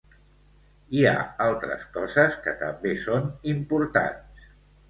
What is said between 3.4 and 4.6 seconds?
importants.